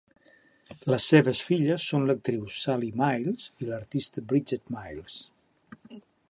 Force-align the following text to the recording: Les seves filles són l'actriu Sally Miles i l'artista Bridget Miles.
Les 0.91 1.03
seves 1.11 1.41
filles 1.49 1.85
són 1.91 2.07
l'actriu 2.11 2.47
Sally 2.61 2.89
Miles 3.03 3.45
i 3.65 3.69
l'artista 3.69 4.25
Bridget 4.33 4.75
Miles. 4.79 5.21